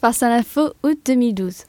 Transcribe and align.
Face 0.00 0.22
à 0.22 0.30
l'info, 0.30 0.70
août 0.82 0.98
2012. 1.04 1.64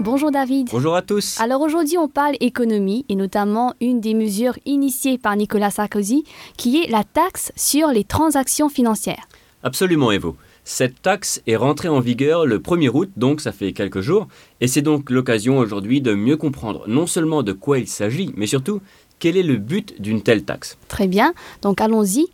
Bonjour 0.00 0.30
David. 0.30 0.68
Bonjour 0.70 0.94
à 0.94 1.00
tous. 1.00 1.40
Alors 1.40 1.62
aujourd'hui 1.62 1.96
on 1.96 2.06
parle 2.06 2.34
économie 2.40 3.06
et 3.08 3.16
notamment 3.16 3.72
une 3.80 4.02
des 4.02 4.12
mesures 4.12 4.58
initiées 4.66 5.16
par 5.16 5.36
Nicolas 5.36 5.70
Sarkozy 5.70 6.24
qui 6.58 6.82
est 6.82 6.90
la 6.90 7.02
taxe 7.02 7.50
sur 7.56 7.88
les 7.88 8.04
transactions 8.04 8.68
financières. 8.68 9.26
Absolument 9.62 10.12
Evo. 10.12 10.36
Cette 10.64 11.00
taxe 11.00 11.40
est 11.46 11.56
rentrée 11.56 11.88
en 11.88 12.00
vigueur 12.00 12.44
le 12.44 12.58
1er 12.58 12.90
août, 12.92 13.10
donc 13.16 13.40
ça 13.40 13.52
fait 13.52 13.72
quelques 13.72 14.00
jours, 14.00 14.28
et 14.62 14.66
c'est 14.66 14.80
donc 14.80 15.10
l'occasion 15.10 15.58
aujourd'hui 15.58 16.00
de 16.00 16.14
mieux 16.14 16.38
comprendre 16.38 16.84
non 16.88 17.06
seulement 17.06 17.42
de 17.42 17.52
quoi 17.52 17.78
il 17.78 17.86
s'agit, 17.86 18.32
mais 18.34 18.46
surtout 18.46 18.80
quel 19.18 19.36
est 19.36 19.42
le 19.42 19.56
but 19.56 20.00
d'une 20.00 20.22
telle 20.22 20.44
taxe? 20.44 20.76
Très 20.88 21.06
bien, 21.06 21.32
donc 21.62 21.80
allons-y. 21.80 22.26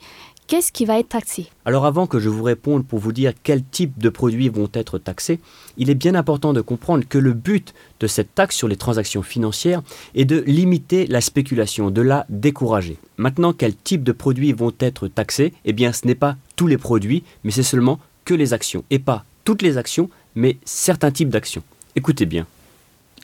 Qu'est-ce 0.51 0.73
qui 0.73 0.85
va 0.85 0.98
être 0.98 1.11
taxé? 1.11 1.46
Alors 1.64 1.87
avant 1.87 2.09
que 2.09 2.19
je 2.19 2.29
vous 2.29 2.43
réponde 2.43 2.85
pour 2.85 2.99
vous 2.99 3.12
dire 3.12 3.35
quel 3.45 3.62
type 3.62 3.96
de 4.00 4.09
produits 4.09 4.49
vont 4.49 4.69
être 4.73 4.99
taxés, 4.99 5.39
il 5.77 5.91
est 5.91 5.95
bien 5.95 6.17
important 6.17 6.53
de 6.53 6.61
comprendre 6.61 7.04
que 7.08 7.18
le 7.18 7.35
but 7.35 7.72
de 8.00 8.08
cette 8.08 8.35
taxe 8.35 8.57
sur 8.57 8.67
les 8.67 8.75
transactions 8.75 9.22
financières 9.22 9.81
est 10.17 10.25
de 10.25 10.41
limiter 10.41 11.07
la 11.07 11.21
spéculation, 11.21 11.93
de 11.93 12.03
la 12.03 12.27
décourager. 12.31 12.96
Maintenant, 13.17 13.53
quel 13.53 13.77
type 13.77 14.03
de 14.03 14.11
produits 14.11 14.53
vont 14.53 14.72
être 14.81 15.07
taxés? 15.07 15.55
Eh 15.64 15.72
bien, 15.72 15.93
ce 15.93 16.05
n'est 16.05 16.17
pas 16.17 16.35
tous 16.57 16.67
les 16.67 16.79
produits, 16.79 17.22
mais 17.44 17.53
c'est 17.53 17.63
seulement 17.63 18.00
que 18.25 18.35
les 18.35 18.53
actions, 18.53 18.82
et 18.91 18.99
pas 18.99 19.25
toutes 19.44 19.63
les 19.63 19.79
actions, 19.79 20.11
mais 20.35 20.57
certains 20.64 21.13
types 21.13 21.30
d'actions. 21.30 21.63
Écoutez 21.94 22.27
bien. 22.27 22.44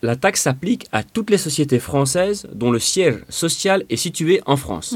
La 0.02 0.14
taxe 0.14 0.42
s'applique 0.42 0.86
à 0.92 1.02
toutes 1.02 1.30
les 1.30 1.38
sociétés 1.38 1.78
françaises 1.78 2.46
dont 2.55 2.70
le 2.70 2.78
siège 2.78 3.24
social 3.30 3.84
est 3.88 3.96
situé 3.96 4.42
en 4.45 4.56
France 4.56 4.95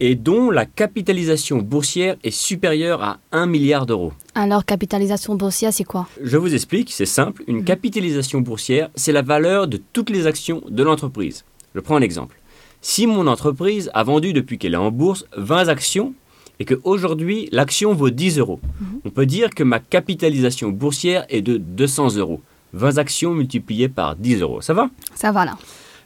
et 0.00 0.16
dont 0.16 0.50
la 0.50 0.66
capitalisation 0.66 1.58
boursière 1.58 2.16
est 2.24 2.32
supérieure 2.32 3.02
à 3.02 3.20
1 3.30 3.46
milliard 3.46 3.86
d'euros. 3.86 4.12
Alors, 4.34 4.64
capitalisation 4.64 5.36
boursière, 5.36 5.72
c'est 5.72 5.84
quoi? 5.84 6.08
Je 6.20 6.36
vous 6.36 6.52
explique, 6.52 6.90
c'est 6.90 7.06
simple. 7.06 7.44
Une 7.46 7.58
mhm. 7.58 7.64
capitalisation 7.64 8.40
boursière, 8.40 8.90
c'est 8.96 9.12
la 9.12 9.22
valeur 9.22 9.68
de 9.68 9.80
toutes 9.92 10.10
les 10.10 10.26
actions 10.26 10.62
de 10.68 10.82
l'entreprise. 10.82 11.44
Je 11.76 11.80
prends 11.80 11.96
un 11.96 12.02
exemple. 12.02 12.40
Si 12.80 13.06
mon 13.06 13.28
entreprise 13.28 13.88
a 13.94 14.02
vendu 14.02 14.32
depuis 14.32 14.58
qu'elle 14.58 14.74
est 14.74 14.78
en 14.78 14.90
bourse 14.90 15.26
20 15.36 15.68
actions 15.68 16.12
et 16.58 16.64
qu'aujourd'hui 16.64 17.48
l'action 17.52 17.94
vaut 17.94 18.10
10 18.10 18.38
euros, 18.40 18.60
mhm. 18.80 19.00
on 19.04 19.10
peut 19.10 19.26
dire 19.26 19.50
que 19.50 19.62
ma 19.62 19.78
capitalisation 19.78 20.70
boursière 20.70 21.24
est 21.28 21.40
de 21.40 21.56
200 21.56 22.16
euros. 22.16 22.40
20 22.74 22.98
actions 22.98 23.32
multipliées 23.32 23.88
par 23.88 24.16
10 24.16 24.42
euros. 24.42 24.60
Ça 24.60 24.74
va? 24.74 24.90
Ça 25.14 25.32
va 25.32 25.44
là. 25.44 25.56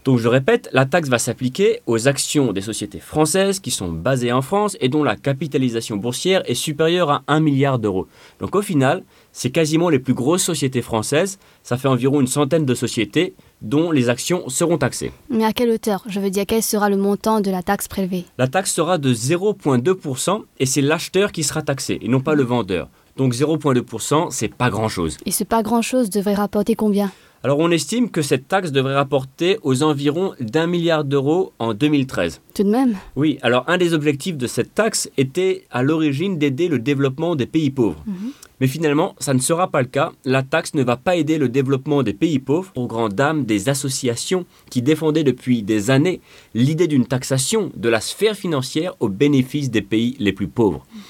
Donc 0.04 0.18
je 0.18 0.28
répète, 0.28 0.70
la 0.72 0.86
taxe 0.86 1.08
va 1.08 1.18
s'appliquer 1.18 1.80
aux 1.86 2.08
actions 2.08 2.52
des 2.52 2.60
sociétés 2.62 3.00
françaises 3.00 3.60
qui 3.60 3.70
sont 3.70 3.90
basées 3.90 4.32
en 4.32 4.40
France 4.40 4.76
et 4.80 4.88
dont 4.88 5.02
la 5.02 5.16
capitalisation 5.16 5.96
boursière 5.96 6.42
est 6.48 6.54
supérieure 6.54 7.10
à 7.10 7.24
1 7.26 7.40
milliard 7.40 7.78
d'euros. 7.78 8.06
Donc 8.40 8.54
au 8.54 8.62
final, 8.62 9.02
c'est 9.32 9.50
quasiment 9.50 9.90
les 9.90 9.98
plus 9.98 10.14
grosses 10.14 10.44
sociétés 10.44 10.82
françaises. 10.82 11.38
Ça 11.62 11.76
fait 11.76 11.88
environ 11.88 12.20
une 12.20 12.26
centaine 12.26 12.64
de 12.64 12.74
sociétés 12.74 13.34
dont 13.60 13.90
les 13.90 14.08
actions 14.08 14.48
seront 14.48 14.78
taxées. 14.78 15.12
Mais 15.28 15.44
à 15.44 15.52
quelle 15.52 15.70
hauteur? 15.70 16.04
Je 16.06 16.20
veux 16.20 16.30
dire, 16.30 16.44
quel 16.46 16.62
sera 16.62 16.88
le 16.88 16.96
montant 16.96 17.40
de 17.40 17.50
la 17.50 17.62
taxe 17.62 17.88
prélevée? 17.88 18.24
La 18.38 18.46
taxe 18.46 18.72
sera 18.72 18.98
de 18.98 19.12
0,2% 19.12 20.42
et 20.58 20.64
c'est 20.64 20.80
l'acheteur 20.80 21.32
qui 21.32 21.42
sera 21.42 21.60
taxé 21.60 21.98
et 22.00 22.08
non 22.08 22.20
pas 22.20 22.34
le 22.34 22.44
vendeur. 22.44 22.88
Donc 23.18 23.34
0,2%, 23.34 24.28
c'est 24.30 24.54
pas 24.54 24.70
grand-chose. 24.70 25.16
Et 25.26 25.32
ce 25.32 25.42
pas 25.42 25.64
grand-chose 25.64 26.08
devrait 26.08 26.34
rapporter 26.34 26.76
combien? 26.76 27.10
Alors 27.42 27.58
on 27.58 27.70
estime 27.70 28.10
que 28.10 28.22
cette 28.22 28.46
taxe 28.46 28.70
devrait 28.70 28.94
rapporter 28.94 29.58
aux 29.62 29.82
environs 29.82 30.34
d'un 30.40 30.68
milliard 30.68 31.04
d'euros 31.04 31.52
en 31.58 31.74
2013. 31.74 32.40
Tout 32.54 32.62
de 32.62 32.70
même? 32.70 32.96
Oui, 33.16 33.38
alors 33.42 33.64
un 33.66 33.76
des 33.76 33.92
objectifs 33.92 34.36
de 34.36 34.46
cette 34.46 34.72
taxe 34.72 35.10
était 35.16 35.64
à 35.70 35.82
l'origine 35.82 36.38
d'aider 36.38 36.68
le 36.68 36.78
développement 36.78 37.34
des 37.34 37.46
pays 37.46 37.70
pauvres. 37.70 38.02
Mhm. 38.06 38.30
Mais 38.60 38.68
finalement, 38.68 39.16
ça 39.18 39.34
ne 39.34 39.40
sera 39.40 39.68
pas 39.68 39.82
le 39.82 39.88
cas. 39.88 40.12
La 40.24 40.44
taxe 40.44 40.74
ne 40.74 40.82
va 40.84 40.96
pas 40.96 41.16
aider 41.16 41.38
le 41.38 41.48
développement 41.48 42.04
des 42.04 42.12
pays 42.12 42.38
pauvres, 42.38 42.72
aux 42.76 42.86
grandes 42.86 43.14
dames 43.14 43.44
des 43.44 43.68
associations 43.68 44.46
qui 44.70 44.82
défendaient 44.82 45.24
depuis 45.24 45.62
des 45.62 45.90
années 45.90 46.20
l'idée 46.54 46.86
d'une 46.86 47.06
taxation 47.06 47.70
de 47.76 47.88
la 47.88 48.00
sphère 48.00 48.36
financière 48.36 48.94
au 49.00 49.08
bénéfice 49.08 49.70
des 49.70 49.82
pays 49.82 50.16
les 50.20 50.32
plus 50.32 50.48
pauvres. 50.48 50.86
Mhm. 50.92 51.00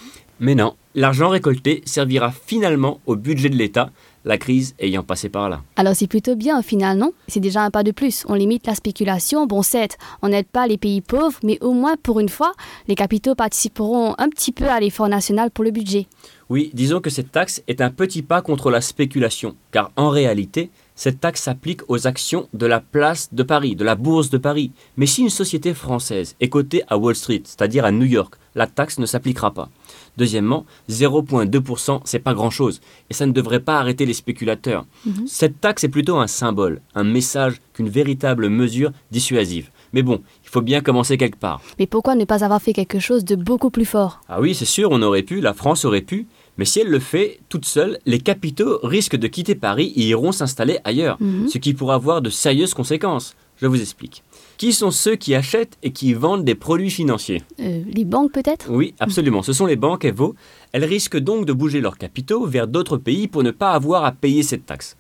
Mais 0.41 0.55
non, 0.55 0.75
l'argent 0.99 1.29
récolté 1.29 1.83
servira 1.85 2.33
finalement 2.33 3.01
au 3.07 3.15
budget 3.15 3.49
de 3.49 3.57
l'État, 3.57 3.91
la 4.25 4.37
crise 4.37 4.75
ayant 4.81 5.05
passé 5.05 5.29
par 5.29 5.49
là. 5.49 5.63
Alors 5.77 5.95
c'est 5.95 6.09
plutôt 6.09 6.35
bien 6.35 6.59
au 6.59 6.63
final, 6.63 6.99
non? 6.99 7.13
C'est 7.29 7.41
déjà 7.41 7.63
un 7.63 7.71
pas 7.71 7.85
de 7.85 7.93
plus. 7.93 8.25
On 8.29 8.35
limite 8.35 8.67
la 8.67 8.75
spéculation. 8.75 9.47
Bon, 9.47 9.63
certes, 9.63 9.97
on 10.23 10.29
n'aide 10.29 10.49
pas 10.49 10.67
les 10.67 10.77
pays 10.77 11.01
pauvres, 11.01 11.39
mais 11.45 11.59
au 11.63 11.73
moins 11.73 11.95
pour 12.03 12.19
une 12.19 12.29
fois, 12.29 12.53
les 12.89 12.97
capitaux 12.97 13.37
participeront 13.37 14.15
un 14.19 14.29
petit 14.29 14.53
peu 14.53 14.69
à 14.69 14.81
l'effort 14.81 15.09
national 15.09 15.51
pour 15.51 15.65
le 15.65 15.71
budget. 15.71 16.09
Oui, 16.49 16.71
disons 16.75 17.01
que 17.01 17.11
cette 17.11 17.31
taxe 17.31 17.63
est 17.69 17.81
un 17.81 17.91
petit 17.91 18.23
pas 18.23 18.43
contre 18.43 18.71
la 18.71 18.81
spéculation, 18.81 19.55
car 19.71 19.93
en 19.97 20.11
réalité, 20.11 20.71
cette 20.99 21.21
taxe 21.21 21.43
s'applique 21.43 21.83
aux 21.89 22.09
actions 22.09 22.49
de 22.55 22.67
la 22.67 22.81
place 22.81 23.33
de 23.33 23.45
Paris, 23.45 23.77
de 23.77 23.85
la 23.85 23.95
bourse 23.95 24.31
de 24.31 24.37
Paris. 24.37 24.73
Mais 24.97 25.07
si 25.07 25.23
une 25.23 25.31
société 25.31 25.73
française 25.73 26.35
est 26.41 26.49
cotée 26.49 26.83
à 26.89 26.99
Wall 26.99 27.15
Street, 27.15 27.43
c'est-à-dire 27.45 27.85
à 27.85 27.93
New 27.93 28.05
York, 28.05 28.35
la 28.57 28.67
taxe 28.67 28.99
ne 28.99 29.07
s'appliquera 29.07 29.53
pas. 29.53 29.69
Deuxièmement, 30.17 30.67
0,2%, 30.91 32.01
c'est 32.05 32.19
pas 32.19 32.35
grand-chose, 32.35 32.81
et 33.11 33.15
ça 33.15 33.27
ne 33.27 33.33
devrait 33.33 33.61
pas 33.61 33.79
arrêter 33.79 34.07
les 34.07 34.13
spéculateurs. 34.13 34.87
Mhm. 35.07 35.29
Cette 35.29 35.61
taxe 35.61 35.85
est 35.85 35.89
plutôt 35.89 36.17
un 36.17 36.27
symbole, 36.27 36.81
un 36.97 37.05
message 37.05 37.61
qu'une 37.75 37.89
véritable 37.89 38.49
mesure 38.49 38.91
dissuasive. 39.13 39.71
Mais 39.93 40.03
bon, 40.03 40.21
il 40.43 40.51
faut 40.51 40.63
bien 40.63 40.81
commencer 40.81 41.17
quelque 41.17 41.39
part. 41.39 41.63
Mais 41.79 41.87
pourquoi 41.87 42.17
ne 42.17 42.25
pas 42.25 42.45
avoir 42.45 42.61
fait 42.61 42.73
quelque 42.73 42.99
chose 42.99 43.25
de 43.25 43.37
beaucoup 43.37 43.71
plus 43.71 43.85
fort? 43.85 44.21
Ah 44.29 44.41
oui, 44.41 44.55
c'est 44.55 44.65
sûr, 44.65 44.91
on 44.91 45.01
aurait 45.03 45.23
pu, 45.23 45.41
la 45.41 45.55
France 45.55 45.85
aurait 45.85 46.03
pu, 46.03 46.27
mais 46.59 46.65
si 46.65 46.81
elle 46.81 46.89
le 46.89 46.99
fait 46.99 47.41
toute 47.49 47.65
seule, 47.65 47.99
les 48.05 48.19
capitaux 48.19 48.81
risquent 48.83 49.17
de 49.17 49.29
quitter 49.29 49.55
Paris 49.55 49.93
et 49.97 50.03
iront 50.09 50.33
s'installer 50.33 50.79
ailleurs, 50.85 51.17
mhm. 51.21 51.49
ce 51.49 51.59
qui 51.59 51.73
pourra 51.73 51.95
avoir 51.95 52.21
de 52.21 52.31
sérieuses 52.31 52.75
conséquences. 52.75 53.35
Je 53.61 53.67
vous 53.67 53.81
explique. 53.81 54.23
Qui 54.57 54.73
sont 54.73 54.91
ceux 54.91 55.17
qui 55.17 55.35
achètent 55.35 55.79
et 55.83 55.93
qui 55.93 56.15
vendent 56.15 56.45
des 56.45 56.55
produits 56.55 56.91
financiers? 56.91 57.43
Euh, 57.61 57.83
Les 57.93 58.05
banques 58.05 58.33
peut-être? 58.33 58.71
Oui, 58.71 58.95
absolument. 59.01 59.43
Ce 59.43 59.53
sont 59.53 59.67
les 59.67 59.77
banques, 59.77 60.05
Evo. 60.05 60.37
Elles 60.73 60.85
risquent 60.85 61.19
donc 61.19 61.45
de 61.45 61.53
bouger 61.53 61.81
leurs 61.81 61.99
capitaux 61.99 62.47
vers 62.47 62.69
d'autres 62.69 62.99
pays 62.99 63.27
pour 63.27 63.43
ne 63.43 63.51
pas 63.51 63.73
avoir 63.73 64.05
à 64.05 64.13
payer 64.13 64.43
cette 64.45 64.67
taxe. 64.67 64.97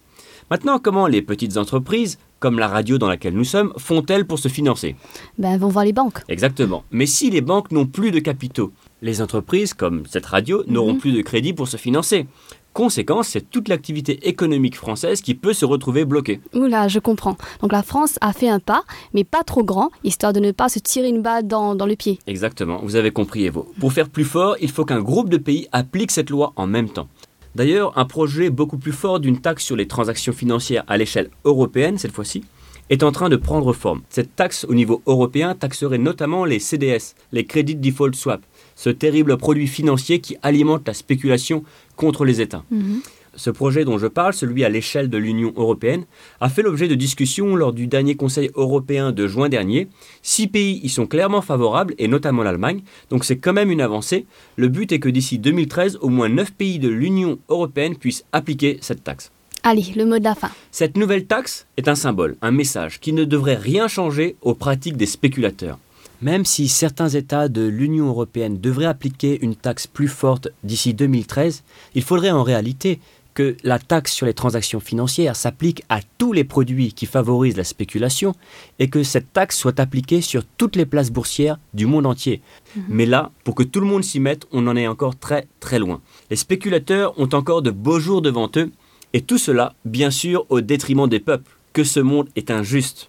Maintenant, 0.50 0.78
comment 0.78 1.06
les 1.06 1.20
petites 1.20 1.58
entreprises, 1.58 2.18
comme 2.40 2.58
la 2.58 2.68
radio 2.68 2.96
dans 2.96 3.08
laquelle 3.08 3.34
nous 3.34 3.44
sommes, 3.44 3.72
font-elles 3.76 4.26
pour 4.26 4.38
se 4.38 4.48
financer? 4.48 4.96
Ben, 5.36 5.52
elles 5.52 5.60
vont 5.60 5.68
voir 5.68 5.84
les 5.84 5.92
banques. 5.92 6.20
Exactement. 6.28 6.84
Mais 6.90 7.04
si 7.04 7.28
les 7.30 7.42
banques 7.42 7.70
n'ont 7.70 7.86
plus 7.86 8.10
de 8.10 8.18
capitaux, 8.18 8.72
les 9.02 9.20
entreprises, 9.20 9.74
comme 9.74 10.04
cette 10.06 10.24
radio, 10.24 10.64
n'auront 10.66 10.94
mhm. 10.94 11.00
plus 11.00 11.12
de 11.12 11.20
crédit 11.20 11.52
pour 11.52 11.68
se 11.68 11.76
financer. 11.76 12.26
Conséquence, 12.72 13.28
c'est 13.28 13.50
toute 13.50 13.68
l'activité 13.68 14.28
économique 14.28 14.76
française 14.76 15.20
qui 15.20 15.34
peut 15.34 15.52
se 15.52 15.64
retrouver 15.64 16.04
bloquée. 16.04 16.40
Oula, 16.54 16.86
je 16.86 17.00
comprends. 17.00 17.36
Donc 17.60 17.72
la 17.72 17.82
France 17.82 18.18
a 18.20 18.32
fait 18.32 18.48
un 18.48 18.60
pas, 18.60 18.84
mais 19.14 19.24
pas 19.24 19.42
trop 19.42 19.64
grand, 19.64 19.90
histoire 20.04 20.32
de 20.32 20.40
ne 20.40 20.52
pas 20.52 20.68
se 20.68 20.78
tirer 20.78 21.08
une 21.08 21.20
balle 21.20 21.46
dans, 21.46 21.74
dans 21.74 21.86
le 21.86 21.96
pied. 21.96 22.20
Exactement, 22.26 22.78
vous 22.82 22.94
avez 22.94 23.10
compris 23.10 23.46
Evo. 23.46 23.66
Pour 23.80 23.92
faire 23.92 24.08
plus 24.08 24.24
fort, 24.24 24.56
il 24.60 24.70
faut 24.70 24.84
qu'un 24.84 25.00
groupe 25.00 25.28
de 25.28 25.38
pays 25.38 25.66
applique 25.72 26.12
cette 26.12 26.30
loi 26.30 26.52
en 26.56 26.68
même 26.68 26.88
temps. 26.88 27.08
D'ailleurs, 27.54 27.96
un 27.98 28.04
projet 28.04 28.50
beaucoup 28.50 28.78
plus 28.78 28.92
fort 28.92 29.20
d'une 29.20 29.40
taxe 29.40 29.64
sur 29.64 29.76
les 29.76 29.88
transactions 29.88 30.32
financières 30.32 30.84
à 30.86 30.96
l'échelle 30.96 31.30
européenne, 31.44 31.98
cette 31.98 32.12
fois-ci, 32.12 32.44
est 32.90 33.02
en 33.02 33.12
train 33.12 33.28
de 33.28 33.36
prendre 33.36 33.72
forme. 33.72 34.02
Cette 34.08 34.34
taxe 34.34 34.64
au 34.68 34.74
niveau 34.74 35.02
européen 35.06 35.54
taxerait 35.54 35.98
notamment 35.98 36.44
les 36.44 36.58
CDS, 36.58 37.14
les 37.32 37.44
Credit 37.44 37.74
Default 37.74 38.14
Swap, 38.14 38.42
ce 38.76 38.90
terrible 38.90 39.36
produit 39.36 39.66
financier 39.66 40.20
qui 40.20 40.36
alimente 40.42 40.86
la 40.86 40.94
spéculation 40.94 41.64
contre 41.96 42.24
les 42.24 42.40
États. 42.40 42.64
Mhm. 42.70 43.00
Ce 43.38 43.50
projet 43.50 43.84
dont 43.84 43.98
je 43.98 44.08
parle, 44.08 44.34
celui 44.34 44.64
à 44.64 44.68
l'échelle 44.68 45.08
de 45.08 45.16
l'Union 45.16 45.52
européenne, 45.56 46.04
a 46.40 46.48
fait 46.48 46.62
l'objet 46.62 46.88
de 46.88 46.96
discussions 46.96 47.54
lors 47.54 47.72
du 47.72 47.86
dernier 47.86 48.16
Conseil 48.16 48.50
européen 48.56 49.12
de 49.12 49.28
juin 49.28 49.48
dernier. 49.48 49.86
Six 50.22 50.48
pays 50.48 50.80
y 50.82 50.88
sont 50.88 51.06
clairement 51.06 51.40
favorables, 51.40 51.94
et 51.98 52.08
notamment 52.08 52.42
l'Allemagne, 52.42 52.82
donc 53.10 53.24
c'est 53.24 53.38
quand 53.38 53.52
même 53.52 53.70
une 53.70 53.80
avancée. 53.80 54.26
Le 54.56 54.66
but 54.68 54.90
est 54.90 54.98
que 54.98 55.08
d'ici 55.08 55.38
2013, 55.38 55.98
au 56.00 56.08
moins 56.08 56.28
neuf 56.28 56.52
pays 56.52 56.80
de 56.80 56.88
l'Union 56.88 57.38
européenne 57.48 57.96
puissent 57.96 58.24
appliquer 58.32 58.78
cette 58.80 59.04
taxe. 59.04 59.30
Allez, 59.62 59.92
le 59.94 60.04
mot 60.04 60.18
de 60.18 60.24
la 60.24 60.34
fin. 60.34 60.50
Cette 60.72 60.96
nouvelle 60.96 61.26
taxe 61.26 61.66
est 61.76 61.86
un 61.86 61.94
symbole, 61.94 62.36
un 62.42 62.50
message 62.50 62.98
qui 62.98 63.12
ne 63.12 63.24
devrait 63.24 63.54
rien 63.54 63.86
changer 63.86 64.34
aux 64.42 64.54
pratiques 64.54 64.96
des 64.96 65.06
spéculateurs. 65.06 65.78
Même 66.20 66.44
si 66.44 66.66
certains 66.66 67.08
États 67.08 67.48
de 67.48 67.62
l'Union 67.62 68.08
européenne 68.08 68.58
devraient 68.58 68.86
appliquer 68.86 69.38
une 69.40 69.54
taxe 69.54 69.86
plus 69.86 70.08
forte 70.08 70.48
d'ici 70.64 70.92
2013, 70.92 71.62
il 71.94 72.02
faudrait 72.02 72.32
en 72.32 72.42
réalité 72.42 72.98
que 73.38 73.56
la 73.62 73.78
taxe 73.78 74.12
sur 74.12 74.26
les 74.26 74.34
transactions 74.34 74.80
financières 74.80 75.36
s'applique 75.36 75.84
à 75.88 76.00
tous 76.18 76.32
les 76.32 76.42
produits 76.42 76.92
qui 76.92 77.06
favorisent 77.06 77.56
la 77.56 77.62
spéculation 77.62 78.34
et 78.80 78.90
que 78.90 79.04
cette 79.04 79.32
taxe 79.32 79.56
soit 79.56 79.78
appliquée 79.78 80.22
sur 80.22 80.44
toutes 80.44 80.74
les 80.74 80.86
places 80.86 81.12
boursières 81.12 81.60
du 81.72 81.86
monde 81.86 82.06
entier. 82.06 82.42
Mhm. 82.74 82.82
Mais 82.88 83.06
là, 83.06 83.30
pour 83.44 83.54
que 83.54 83.62
tout 83.62 83.78
le 83.78 83.86
monde 83.86 84.02
s'y 84.02 84.18
mette, 84.18 84.48
on 84.50 84.66
en 84.66 84.74
est 84.74 84.88
encore 84.88 85.16
très 85.16 85.46
très 85.60 85.78
loin. 85.78 86.00
Les 86.30 86.36
spéculateurs 86.36 87.16
ont 87.16 87.28
encore 87.32 87.62
de 87.62 87.70
beaux 87.70 88.00
jours 88.00 88.22
devant 88.22 88.50
eux 88.56 88.72
et 89.12 89.20
tout 89.20 89.38
cela, 89.38 89.76
bien 89.84 90.10
sûr, 90.10 90.44
au 90.48 90.60
détriment 90.60 91.06
des 91.06 91.20
peuples, 91.20 91.56
que 91.72 91.84
ce 91.84 92.00
monde 92.00 92.28
est 92.34 92.50
injuste. 92.50 93.08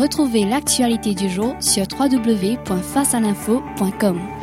Retrouvez 0.00 0.46
l'actualité 0.46 1.14
du 1.14 1.28
jour 1.28 1.54
sur 1.60 1.84
www.facealinfo.com. 1.92 4.37